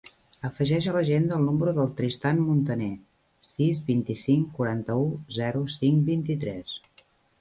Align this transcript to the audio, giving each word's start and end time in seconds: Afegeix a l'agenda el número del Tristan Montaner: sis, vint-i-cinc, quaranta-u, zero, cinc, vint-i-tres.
Afegeix 0.47 0.85
a 0.91 0.93
l'agenda 0.95 1.35
el 1.41 1.43
número 1.49 1.73
del 1.79 1.91
Tristan 1.99 2.41
Montaner: 2.47 2.89
sis, 3.49 3.83
vint-i-cinc, 3.91 4.49
quaranta-u, 4.57 5.05
zero, 5.41 5.63
cinc, 5.77 6.03
vint-i-tres. 6.09 6.79